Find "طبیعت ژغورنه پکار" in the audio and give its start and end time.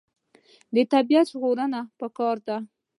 0.93-2.37